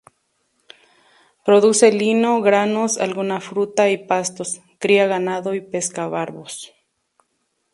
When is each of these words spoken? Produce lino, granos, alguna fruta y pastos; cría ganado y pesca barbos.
Produce 1.45 1.91
lino, 1.91 2.41
granos, 2.41 2.97
alguna 2.97 3.39
fruta 3.39 3.87
y 3.91 3.99
pastos; 3.99 4.63
cría 4.79 5.05
ganado 5.05 5.53
y 5.53 5.61
pesca 5.61 6.07
barbos. 6.07 6.73